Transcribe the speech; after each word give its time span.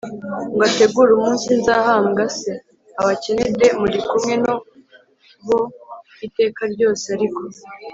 Ngo 0.53 0.61
ategure 0.69 1.09
umunsi 1.13 1.47
nzahambwa 1.59 2.23
c 2.37 2.39
abakene 2.99 3.43
d 3.57 3.59
muri 3.81 3.97
kumwe 4.07 4.33
na 4.43 4.53
bo 5.45 5.59
iteka 6.25 6.61
ryose 6.73 7.05
ariko 7.15 7.41